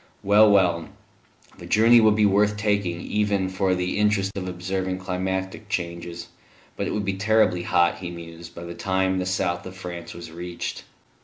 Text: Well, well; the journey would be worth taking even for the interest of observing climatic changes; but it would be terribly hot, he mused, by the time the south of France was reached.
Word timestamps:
Well, 0.23 0.49
well; 0.49 0.89
the 1.59 1.67
journey 1.67 2.01
would 2.01 2.15
be 2.15 2.25
worth 2.25 2.57
taking 2.57 3.01
even 3.01 3.49
for 3.49 3.75
the 3.75 3.99
interest 3.99 4.31
of 4.35 4.47
observing 4.47 4.97
climatic 4.97 5.69
changes; 5.69 6.29
but 6.75 6.87
it 6.87 6.91
would 6.95 7.05
be 7.05 7.13
terribly 7.17 7.61
hot, 7.61 7.99
he 7.99 8.09
mused, 8.09 8.55
by 8.55 8.63
the 8.63 8.73
time 8.73 9.19
the 9.19 9.27
south 9.27 9.63
of 9.67 9.77
France 9.77 10.15
was 10.15 10.31
reached. 10.31 10.85